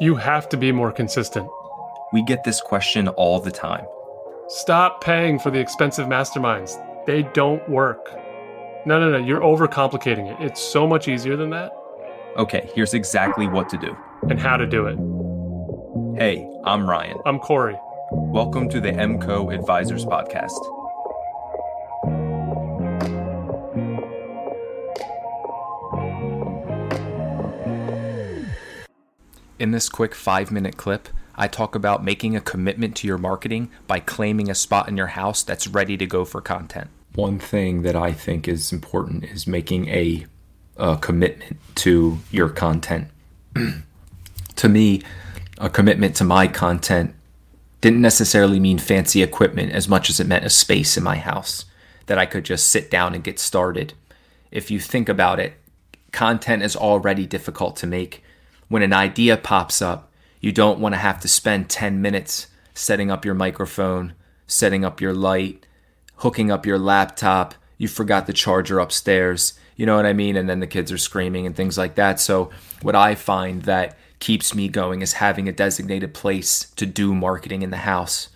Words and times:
You 0.00 0.14
have 0.16 0.48
to 0.50 0.56
be 0.56 0.72
more 0.72 0.92
consistent. 0.92 1.48
We 2.12 2.22
get 2.22 2.44
this 2.44 2.60
question 2.60 3.08
all 3.08 3.40
the 3.40 3.50
time. 3.50 3.84
Stop 4.48 5.02
paying 5.02 5.38
for 5.38 5.50
the 5.50 5.60
expensive 5.60 6.08
masterminds. 6.08 6.76
They 7.06 7.22
don't 7.34 7.66
work. 7.68 8.08
No, 8.84 8.98
no, 8.98 9.10
no, 9.10 9.18
you're 9.18 9.40
overcomplicating 9.40 10.30
it. 10.30 10.44
It's 10.44 10.60
so 10.60 10.86
much 10.86 11.08
easier 11.08 11.36
than 11.36 11.50
that. 11.50 11.72
Okay, 12.36 12.70
here's 12.74 12.94
exactly 12.94 13.46
what 13.46 13.68
to 13.68 13.78
do 13.78 13.96
and 14.28 14.40
how 14.40 14.56
to 14.56 14.66
do 14.66 14.86
it. 14.86 14.98
Hey, 16.18 16.48
I'm 16.64 16.88
Ryan. 16.88 17.18
I'm 17.24 17.38
Corey. 17.38 17.78
Welcome 18.10 18.68
to 18.70 18.80
the 18.80 18.90
MCO 18.90 19.54
Advisors 19.54 20.04
Podcast. 20.04 20.81
In 29.62 29.70
this 29.70 29.88
quick 29.88 30.12
five 30.12 30.50
minute 30.50 30.76
clip, 30.76 31.08
I 31.36 31.46
talk 31.46 31.76
about 31.76 32.02
making 32.02 32.34
a 32.34 32.40
commitment 32.40 32.96
to 32.96 33.06
your 33.06 33.16
marketing 33.16 33.70
by 33.86 34.00
claiming 34.00 34.50
a 34.50 34.56
spot 34.56 34.88
in 34.88 34.96
your 34.96 35.06
house 35.06 35.44
that's 35.44 35.68
ready 35.68 35.96
to 35.98 36.04
go 36.04 36.24
for 36.24 36.40
content. 36.40 36.90
One 37.14 37.38
thing 37.38 37.82
that 37.82 37.94
I 37.94 38.10
think 38.10 38.48
is 38.48 38.72
important 38.72 39.22
is 39.22 39.46
making 39.46 39.88
a, 39.88 40.26
a 40.76 40.96
commitment 40.96 41.58
to 41.76 42.18
your 42.32 42.48
content. 42.48 43.06
to 44.56 44.68
me, 44.68 45.02
a 45.58 45.70
commitment 45.70 46.16
to 46.16 46.24
my 46.24 46.48
content 46.48 47.14
didn't 47.80 48.02
necessarily 48.02 48.58
mean 48.58 48.80
fancy 48.80 49.22
equipment 49.22 49.70
as 49.70 49.88
much 49.88 50.10
as 50.10 50.18
it 50.18 50.26
meant 50.26 50.44
a 50.44 50.50
space 50.50 50.96
in 50.96 51.04
my 51.04 51.18
house 51.18 51.66
that 52.06 52.18
I 52.18 52.26
could 52.26 52.44
just 52.44 52.66
sit 52.66 52.90
down 52.90 53.14
and 53.14 53.22
get 53.22 53.38
started. 53.38 53.92
If 54.50 54.72
you 54.72 54.80
think 54.80 55.08
about 55.08 55.38
it, 55.38 55.52
content 56.10 56.64
is 56.64 56.74
already 56.74 57.26
difficult 57.26 57.76
to 57.76 57.86
make 57.86 58.24
when 58.72 58.82
an 58.82 58.94
idea 58.94 59.36
pops 59.36 59.82
up, 59.82 60.10
you 60.40 60.50
don't 60.50 60.80
want 60.80 60.94
to 60.94 60.98
have 60.98 61.20
to 61.20 61.28
spend 61.28 61.68
10 61.68 62.00
minutes 62.00 62.46
setting 62.72 63.10
up 63.10 63.22
your 63.22 63.34
microphone, 63.34 64.14
setting 64.46 64.82
up 64.82 64.98
your 64.98 65.12
light, 65.12 65.66
hooking 66.16 66.50
up 66.50 66.64
your 66.64 66.78
laptop. 66.78 67.54
You 67.76 67.86
forgot 67.86 68.26
the 68.26 68.32
charger 68.32 68.78
upstairs. 68.78 69.52
You 69.76 69.84
know 69.84 69.94
what 69.94 70.06
I 70.06 70.14
mean? 70.14 70.36
And 70.36 70.48
then 70.48 70.60
the 70.60 70.66
kids 70.66 70.90
are 70.90 70.96
screaming 70.96 71.44
and 71.44 71.54
things 71.54 71.76
like 71.76 71.96
that. 71.96 72.18
So, 72.18 72.48
what 72.80 72.96
I 72.96 73.14
find 73.14 73.60
that 73.64 73.98
keeps 74.20 74.54
me 74.54 74.68
going 74.68 75.02
is 75.02 75.12
having 75.14 75.50
a 75.50 75.52
designated 75.52 76.14
place 76.14 76.70
to 76.76 76.86
do 76.86 77.14
marketing 77.14 77.60
in 77.60 77.68
the 77.68 77.76
house. 77.76 78.30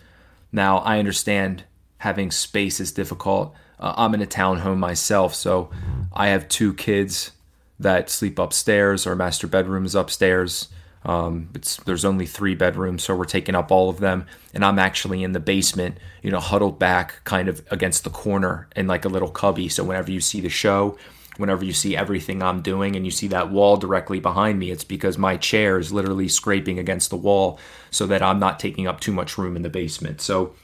Now, 0.52 0.80
I 0.80 0.98
understand 0.98 1.64
having 1.98 2.30
space 2.30 2.78
is 2.78 2.92
difficult. 2.92 3.54
Uh, 3.80 3.94
I'm 3.96 4.12
in 4.12 4.20
a 4.20 4.26
townhome 4.26 4.76
myself, 4.76 5.34
so 5.34 5.70
I 6.12 6.28
have 6.28 6.46
two 6.46 6.74
kids 6.74 7.32
that 7.78 8.10
sleep 8.10 8.38
upstairs. 8.38 9.06
Our 9.06 9.14
master 9.14 9.46
bedroom 9.46 9.84
is 9.84 9.94
upstairs. 9.94 10.68
Um, 11.04 11.50
it's 11.54 11.76
there's 11.76 12.04
only 12.04 12.26
three 12.26 12.56
bedrooms, 12.56 13.04
so 13.04 13.14
we're 13.14 13.26
taking 13.26 13.54
up 13.54 13.70
all 13.70 13.88
of 13.88 14.00
them, 14.00 14.26
and 14.52 14.64
I'm 14.64 14.78
actually 14.78 15.22
in 15.22 15.32
the 15.32 15.40
basement, 15.40 15.98
you 16.20 16.32
know, 16.32 16.40
huddled 16.40 16.80
back, 16.80 17.22
kind 17.22 17.48
of 17.48 17.64
against 17.70 18.02
the 18.02 18.10
corner 18.10 18.66
in 18.74 18.88
like 18.88 19.04
a 19.04 19.08
little 19.08 19.30
cubby. 19.30 19.68
So 19.68 19.84
whenever 19.84 20.10
you 20.10 20.20
see 20.20 20.40
the 20.40 20.48
show, 20.48 20.98
whenever 21.36 21.64
you 21.64 21.72
see 21.72 21.96
everything 21.96 22.42
I'm 22.42 22.60
doing, 22.60 22.96
and 22.96 23.04
you 23.04 23.12
see 23.12 23.28
that 23.28 23.52
wall 23.52 23.76
directly 23.76 24.18
behind 24.18 24.58
me, 24.58 24.72
it's 24.72 24.82
because 24.82 25.16
my 25.16 25.36
chair 25.36 25.78
is 25.78 25.92
literally 25.92 26.26
scraping 26.26 26.80
against 26.80 27.10
the 27.10 27.16
wall, 27.16 27.60
so 27.92 28.04
that 28.08 28.20
I'm 28.20 28.40
not 28.40 28.58
taking 28.58 28.88
up 28.88 28.98
too 28.98 29.12
much 29.12 29.38
room 29.38 29.54
in 29.54 29.62
the 29.62 29.70
basement. 29.70 30.20
So 30.20 30.54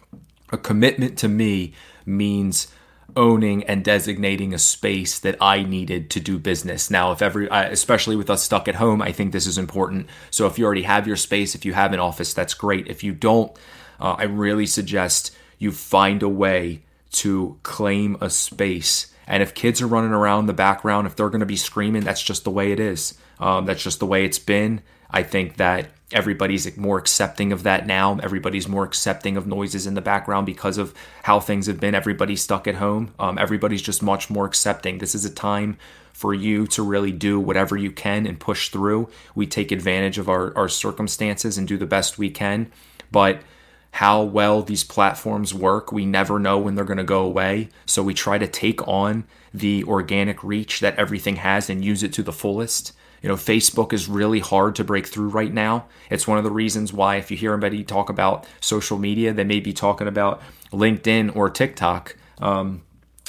a 0.51 0.59
commitment 0.59 1.17
to 1.19 1.29
me 1.29 1.73
means 2.05 2.67
owning 3.17 3.65
and 3.65 3.85
designating 3.85 4.55
a 4.55 4.59
space 4.59 5.19
that 5.19 5.37
I 5.41 5.63
needed 5.63 6.11
to 6.11 6.21
do 6.21 6.39
business. 6.39 6.91
Now, 6.91 7.13
if 7.13 7.23
every, 7.23 7.49
especially 7.49 8.17
with 8.17 8.31
us 8.31 8.43
stuck 8.43 8.69
at 8.69 8.77
home, 8.77 9.03
I 9.03 9.13
think 9.13 9.33
this 9.33 9.47
is 9.47 9.59
important. 9.59 10.09
So 10.31 10.47
if 10.47 10.59
you 10.59 10.65
already 10.65 10.83
have 10.83 11.07
your 11.07 11.17
space, 11.17 11.55
if 11.55 11.65
you 11.65 11.75
have 11.75 11.93
an 11.93 12.01
office, 12.01 12.35
that's 12.35 12.55
great. 12.55 12.89
If 12.89 13.03
you 13.05 13.13
don't, 13.13 13.53
uh, 14.01 14.17
I 14.19 14.25
really 14.25 14.67
suggest 14.67 15.37
you 15.59 15.73
find 15.73 16.23
a 16.23 16.29
way 16.29 16.83
to 17.13 17.59
claim 17.63 18.17
a 18.21 18.31
space. 18.31 19.13
And 19.27 19.43
if 19.43 19.55
kids 19.55 19.81
are 19.81 19.87
running 19.87 20.13
around 20.13 20.41
in 20.41 20.47
the 20.47 20.53
background, 20.53 21.07
if 21.07 21.15
they're 21.15 21.29
going 21.29 21.41
to 21.41 21.47
be 21.47 21.57
screaming, 21.57 22.03
that's 22.03 22.23
just 22.23 22.45
the 22.45 22.51
way 22.51 22.73
it 22.73 22.81
is. 22.81 23.15
Um, 23.39 23.67
that's 23.67 23.83
just 23.83 24.01
the 24.01 24.07
way 24.07 24.25
it's 24.25 24.39
been. 24.39 24.83
I 25.11 25.23
think 25.23 25.57
that 25.59 25.89
everybody's 26.15 26.77
more 26.77 26.99
accepting 26.99 27.53
of 27.53 27.63
that 27.63 27.87
now. 27.87 28.19
Everybody's 28.23 28.69
more 28.69 28.85
accepting 28.85 29.37
of 29.37 29.47
noises 29.47 29.87
in 29.87 29.95
the 29.95 30.01
background 30.01 30.47
because 30.47 30.79
of 30.79 30.95
how 31.25 31.41
things 31.41 31.67
have 31.67 31.81
been. 31.81 31.95
Everybody's 31.95 32.43
stuck 32.43 32.67
at 32.67 32.77
home. 32.77 33.15
Um, 33.19 33.39
everybody's 33.39 33.83
just 33.83 34.03
much 34.03 34.31
more 34.31 34.47
accepting. 34.47 34.99
This 34.99 35.15
is 35.15 35.25
a 35.25 35.31
time 35.31 35.77
for 36.13 36.35
you 36.35 36.67
to 36.69 36.83
really 36.83 37.13
do 37.13 37.41
whatever 37.41 37.77
you 37.77 37.91
can 37.91 38.27
and 38.27 38.39
push 38.39 38.69
through. 38.69 39.09
We 39.35 39.47
take 39.47 39.73
advantage 39.73 40.19
of 40.19 40.29
our, 40.29 40.57
our 40.57 40.69
circumstances 40.69 41.59
and 41.59 41.67
do 41.67 41.79
the 41.79 41.87
best 41.87 42.19
we 42.19 42.31
can. 42.31 42.71
But 43.11 43.43
how 43.93 44.23
well 44.23 44.63
these 44.63 44.85
platforms 44.85 45.53
work, 45.53 45.93
we 45.93 46.07
never 46.07 46.39
know 46.39 46.59
when 46.59 46.75
they're 46.75 46.85
going 46.85 46.97
to 46.97 47.05
go 47.05 47.25
away. 47.25 47.69
So 47.87 48.03
we 48.03 48.15
try 48.15 48.39
to 48.39 48.47
take 48.47 48.87
on 48.89 49.25
the 49.53 49.85
organic 49.85 50.43
reach 50.43 50.81
that 50.81 50.99
everything 50.99 51.37
has 51.37 51.69
and 51.69 51.85
use 51.85 52.03
it 52.03 52.13
to 52.15 52.23
the 52.23 52.33
fullest. 52.33 52.93
You 53.23 53.29
know, 53.29 53.37
Facebook 53.37 53.93
is 53.93 54.09
really 54.09 54.41
hard 54.41 54.75
to 54.77 54.85
break 54.85 55.07
through 55.07 55.29
right 55.29 55.53
now. 55.53 55.87
It's 56.11 56.27
one 56.27 56.39
of 56.39 56.45
the 56.45 56.51
reasons 56.51 56.93
why, 56.93 57.17
if 57.17 57.31
you 57.31 57.37
hear 57.37 57.53
anybody 57.53 57.85
talk 57.85 58.11
about 58.11 58.47
social 58.61 58.99
media, 58.99 59.33
they 59.33 59.45
may 59.45 59.61
be 59.61 59.73
talking 59.73 60.09
about 60.09 60.43
LinkedIn 60.73 61.35
or 61.37 61.49
TikTok. 61.49 62.17
Um, 62.41 62.83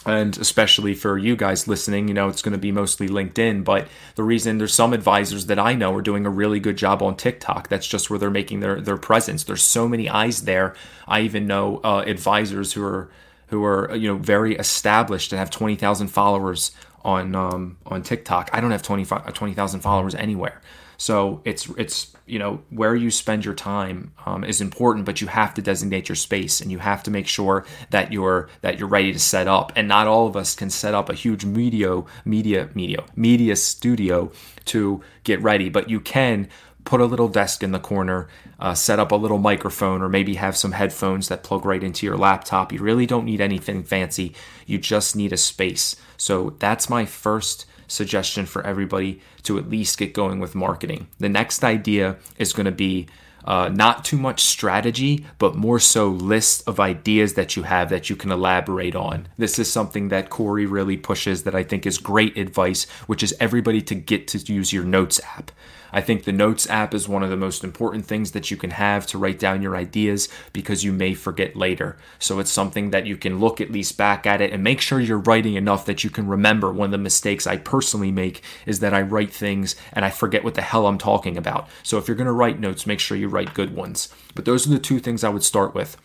and 0.06 0.38
especially 0.38 0.94
for 0.96 1.18
you 1.18 1.36
guys 1.36 1.68
listening, 1.68 2.08
you 2.08 2.14
know, 2.14 2.28
it's 2.28 2.42
going 2.42 2.54
to 2.54 2.58
be 2.58 2.72
mostly 2.72 3.08
LinkedIn. 3.08 3.64
But 3.64 3.88
the 4.16 4.24
reason 4.24 4.58
there's 4.58 4.74
some 4.74 4.94
advisors 4.94 5.46
that 5.46 5.59
I 5.59 5.76
know 5.76 5.96
are 5.96 6.02
doing 6.02 6.25
a 6.25 6.30
really 6.30 6.60
good 6.60 6.78
job 6.78 7.02
on 7.02 7.16
TikTok. 7.16 7.70
That's 7.70 7.88
just 7.88 8.10
where 8.10 8.20
they're 8.20 8.30
making 8.30 8.60
their 8.60 8.81
their 8.81 8.98
presence. 8.98 9.44
There's 9.44 9.64
so 9.64 9.88
many 9.88 10.10
eyes 10.10 10.42
there. 10.42 10.75
I 11.08 11.22
even 11.22 11.48
know 11.48 11.80
uh, 11.84 12.04
advisors 12.06 12.74
who 12.74 12.84
are 12.84 13.10
who 13.48 13.64
are 13.64 13.96
you 13.96 14.10
know 14.10 14.18
very 14.18 14.56
established 14.56 15.31
and 15.31 15.40
have 15.40 15.50
20,000 15.50 16.08
followers 16.08 16.72
on 17.03 17.36
um, 17.36 17.78
on 17.86 18.03
TikTok. 18.03 18.50
I 18.53 18.62
don't 18.62 18.72
have 18.72 18.84
20,000 18.84 19.34
20, 19.34 19.53
followers 19.81 20.16
anywhere. 20.16 20.62
So 20.97 21.41
it's 21.44 21.69
it's 21.78 22.14
you 22.25 22.40
know 22.40 22.62
where 22.69 22.96
you 22.96 23.12
spend 23.12 23.44
your 23.44 23.53
time 23.53 24.14
um, 24.25 24.44
is 24.44 24.62
important, 24.62 25.06
but 25.06 25.19
you 25.19 25.28
have 25.28 25.53
to 25.56 25.62
designate 25.62 26.08
your 26.08 26.16
space 26.16 26.62
and 26.62 26.72
you 26.72 26.80
have 26.80 27.03
to 27.03 27.12
make 27.12 27.28
sure 27.28 27.66
that 27.90 28.13
you're 28.13 28.50
that 28.62 28.80
you're 28.80 28.88
ready 28.88 29.12
to 29.12 29.19
set 29.19 29.47
up. 29.47 29.74
And 29.75 29.88
not 29.88 30.08
all 30.08 30.28
of 30.28 30.38
us 30.38 30.56
can 30.56 30.69
set 30.69 30.94
up 30.94 31.09
a 31.09 31.13
huge 31.13 31.46
media 31.46 32.03
media 32.24 32.69
media 32.74 33.03
media 33.16 33.56
studio 33.56 34.31
to 34.66 35.03
get 35.24 35.42
ready, 35.42 35.69
but 35.69 35.90
you 35.90 36.00
can 36.00 36.47
put 36.85 37.01
a 37.01 37.05
little 37.05 37.27
desk 37.27 37.63
in 37.63 37.71
the 37.71 37.79
corner, 37.79 38.27
uh, 38.59 38.73
set 38.73 38.99
up 38.99 39.11
a 39.11 39.16
little 39.16 39.38
microphone, 39.38 40.01
or 40.01 40.09
maybe 40.09 40.35
have 40.35 40.57
some 40.57 40.73
headphones 40.73 41.27
that 41.29 41.44
plug 41.44 41.66
right 41.66 41.83
into 41.83 42.05
your 42.05 42.17
laptop. 42.17 42.71
You 42.71 42.79
really 42.79 43.05
don't 43.05 43.25
need 43.25 43.41
anything 43.41 43.83
fancy. 43.83 44.35
You 44.66 44.77
just 44.77 45.16
need 45.16 45.33
a 45.33 45.38
space. 45.38 45.95
So 46.17 46.55
that's 46.59 46.89
my 46.89 47.05
first 47.05 47.66
suggestion 47.88 48.45
for 48.45 48.66
everybody 48.66 49.21
to 49.44 49.57
at 49.57 49.69
least 49.69 49.97
get 49.97 50.13
going 50.13 50.39
with 50.39 50.55
marketing. 50.55 51.07
The 51.19 51.29
next 51.29 51.63
idea 51.63 52.17
is 52.38 52.53
going 52.53 52.66
to 52.66 52.71
be 52.71 53.07
uh, 53.46 53.70
not 53.70 54.06
too 54.06 54.18
much 54.18 54.42
strategy, 54.42 55.26
but 55.38 55.56
more 55.56 55.80
so 55.80 56.08
list 56.08 56.68
of 56.68 56.80
ideas 56.80 57.34
that 57.34 57.56
you 57.56 57.64
have 57.64 57.90
that 57.90 58.09
you 58.09 58.16
can 58.16 58.31
elaborate 58.31 58.96
on. 58.96 59.28
This 59.38 59.59
is 59.59 59.72
something 59.72 60.09
that 60.09 60.30
Corey 60.30 60.66
really 60.66 60.98
pushes 60.98 61.44
that 61.44 61.56
I 61.56 61.64
think 61.64 61.86
is 61.86 61.98
great 61.98 62.38
advice, 62.38 62.86
which 63.08 63.24
is 63.24 63.36
everybody 63.40 63.81
to 63.81 63.96
get 63.96 64.28
to 64.30 64.54
use 64.54 64.74
your 64.74 64.84
notes 64.84 65.20
app. 65.38 65.52
I 65.94 66.02
think 66.02 66.24
the 66.24 66.31
Notes 66.31 66.68
app 66.70 66.96
is 66.96 67.08
one 67.08 67.22
of 67.22 67.30
the 67.30 67.38
most 67.38 67.64
important 67.64 68.06
things 68.06 68.31
that 68.31 68.50
you 68.50 68.58
can 68.58 68.72
have 68.72 69.06
to 69.08 69.20
write 69.20 69.38
down 69.38 69.62
your 69.62 69.75
ideas 69.75 70.28
because 70.52 70.84
you 70.84 70.92
may 70.92 71.14
forget 71.14 71.56
later. 71.56 71.98
So 72.18 72.40
it's 72.40 72.52
something 72.52 72.90
that 72.90 73.06
you 73.06 73.16
can 73.16 73.40
look 73.40 73.62
at 73.62 73.72
least 73.72 73.96
back 73.96 74.25
at 74.25 74.42
it 74.42 74.52
and 74.52 74.64
make 74.64 74.81
sure 74.81 75.00
you're 75.00 75.20
writing 75.20 75.54
enough 75.54 75.86
that 75.86 76.04
you 76.04 76.10
can 76.10 76.28
remember. 76.28 76.74
One 76.74 76.88
of 76.88 76.92
the 76.92 76.98
mistakes 76.98 77.46
I 77.46 77.58
personally 77.58 78.12
make 78.12 78.42
is 78.66 78.80
that 78.80 78.94
I 78.94 79.04
write 79.04 79.31
things 79.31 79.75
and 79.94 80.04
I 80.04 80.10
forget 80.10 80.44
what 80.44 80.56
the 80.56 80.64
hell 80.64 80.88
I'm 80.88 80.98
talking 80.98 81.38
about. 81.38 81.70
So 81.84 82.00
if 82.00 82.08
you're 82.08 82.18
going 82.18 82.25
to 82.25 82.34
write 82.34 82.60
notes, 82.60 82.88
make 82.88 83.00
sure 83.00 83.16
you 83.16 83.28
write 83.33 83.53
good 83.53 83.75
ones. 83.75 84.09
But 84.35 84.45
those 84.45 84.65
are 84.65 84.69
the 84.69 84.80
two 84.80 85.00
things 85.00 85.24
I 85.24 85.30
would 85.30 85.44
start 85.44 85.75
with. 85.75 85.97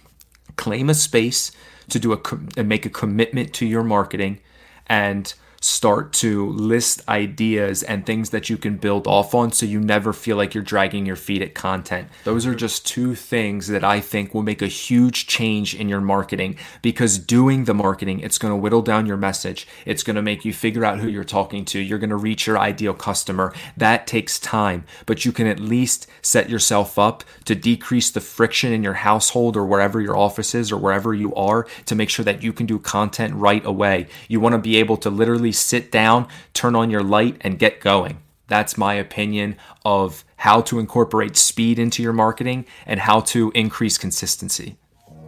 Claim 0.56 0.90
a 0.90 0.94
space 0.94 1.52
to 1.90 1.98
do 1.98 2.12
a 2.12 2.20
and 2.56 2.69
make 2.69 2.84
a 2.84 2.90
commitment 2.90 3.52
to 3.54 3.66
your 3.66 3.84
marketing 3.84 4.40
and 4.86 5.32
start 5.60 6.12
to 6.12 6.50
list 6.50 7.06
ideas 7.08 7.82
and 7.82 8.06
things 8.06 8.31
that 8.31 8.49
you 8.49 8.56
can 8.56 8.76
build 8.76 9.06
off 9.06 9.34
on 9.34 9.50
so 9.50 9.66
you 9.66 9.81
never 9.81 10.12
feel 10.12 10.37
like 10.37 10.55
you're 10.55 10.62
dragging 10.62 11.05
your 11.05 11.16
feet 11.16 11.43
at 11.43 11.55
content. 11.55 12.08
Those 12.25 12.46
are 12.46 12.55
just 12.55 12.87
two 12.87 13.14
things 13.14 13.66
that 13.69 13.82
I 13.82 14.00
think 14.00 14.32
will 14.32 14.43
make 14.43 14.62
a 14.62 14.69
huge 14.69 15.26
change 15.26 15.75
in 15.75 15.88
your 15.88 16.00
marketing 16.00 16.56
because 16.81 17.19
doing 17.19 17.64
the 17.64 17.75
marketing, 17.75 18.20
it's 18.20 18.38
going 18.38 18.52
to 18.52 18.56
whittle 18.56 18.82
down 18.82 19.06
your 19.06 19.16
message. 19.16 19.66
It's 19.84 20.02
going 20.02 20.16
to 20.16 20.22
make 20.22 20.44
you 20.44 20.52
figure 20.52 20.84
out 20.84 21.00
who 21.00 21.08
you're 21.08 21.25
talking 21.25 21.64
to. 21.66 21.81
You're 21.81 21.99
going 21.99 22.10
to 22.10 22.16
reach 22.16 22.46
your 22.46 22.58
ideal 22.58 22.94
customer. 22.94 23.52
That 23.76 24.06
takes 24.06 24.38
time, 24.38 24.84
but 25.06 25.25
you 25.25 25.32
can 25.32 25.46
at 25.46 25.58
least 25.58 26.06
set 26.22 26.49
yourself 26.49 26.99
up 26.99 27.25
to 27.46 27.55
decrease 27.55 28.10
the 28.10 28.20
friction 28.20 28.72
in 28.72 28.84
your 28.84 28.94
household 28.94 29.56
or 29.56 29.66
wherever 29.66 30.00
your 30.00 30.16
office 30.16 30.55
is 30.55 30.70
or 30.70 30.76
wherever 30.76 31.14
you 31.14 31.34
are 31.34 31.66
to 31.87 31.94
make 31.94 32.10
sure 32.10 32.25
that 32.25 32.43
you 32.43 32.52
can 32.52 32.66
do 32.66 32.78
content 32.78 33.34
right 33.34 33.64
away. 33.64 34.06
You 34.28 34.40
want 34.40 34.52
to 34.52 34.58
be 34.58 34.76
able 34.76 34.96
to 34.99 35.10
literally 35.48 35.52
sit 35.52 35.90
down, 35.90 36.26
turn 36.52 36.74
on 36.74 36.90
your 36.90 37.02
light, 37.02 37.36
and 37.40 37.58
get 37.58 37.80
going. 37.80 38.18
That's 38.48 38.76
my 38.76 38.94
opinion 38.94 39.56
of 39.84 40.24
how 40.36 40.62
to 40.62 40.78
incorporate 40.78 41.36
speed 41.36 41.78
into 41.78 42.02
your 42.02 42.12
marketing 42.12 42.64
and 42.86 43.00
how 43.00 43.20
to 43.34 43.50
increase 43.54 43.98
consistency. 43.98 44.76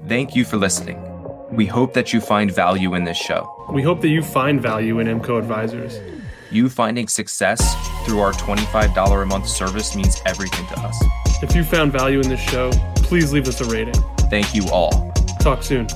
Thank 0.08 0.34
you 0.34 0.44
for 0.44 0.56
listening. 0.56 0.98
We 1.50 1.66
hope 1.66 1.92
that 1.94 2.12
you 2.12 2.20
find 2.20 2.54
value 2.54 2.94
in 2.94 3.04
this 3.04 3.18
show. 3.18 3.66
We 3.70 3.82
hope 3.82 4.00
that 4.00 4.08
you 4.08 4.22
find 4.22 4.62
value 4.62 5.00
in 5.00 5.06
MCO 5.06 5.38
Advisors. 5.38 5.98
You 6.50 6.68
finding 6.68 7.08
success 7.08 7.60
through 8.04 8.20
our 8.20 8.32
$25 8.32 9.22
a 9.22 9.26
month 9.26 9.48
service 9.48 9.94
means 9.94 10.20
everything 10.26 10.66
to 10.68 10.80
us. 10.80 10.96
If 11.42 11.54
you 11.54 11.64
found 11.64 11.92
value 11.92 12.20
in 12.20 12.28
this 12.28 12.40
show, 12.40 12.70
please 12.96 13.32
leave 13.32 13.48
us 13.48 13.60
a 13.60 13.64
rating. 13.64 14.00
Thank 14.30 14.54
you 14.54 14.64
all. 14.70 15.12
Talk 15.40 15.62
soon. 15.62 15.86